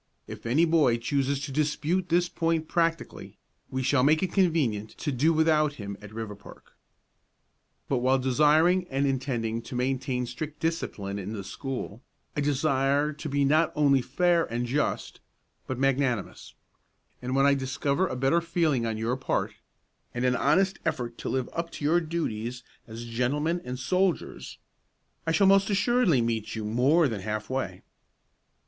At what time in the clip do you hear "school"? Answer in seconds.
11.43-12.01